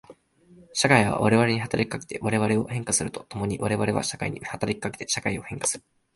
[0.73, 5.83] 社会は我々に働きかけて我々を変化すると共に我々は社会に働きかけて社会を変化する。